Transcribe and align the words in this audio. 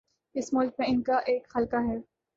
اس 0.35 0.53
ملک 0.53 0.73
میں 0.79 0.87
ان 0.87 1.01
کا 1.01 1.17
ایک 1.25 1.47
حلقہ 1.57 1.75
ہے۔ 1.87 1.97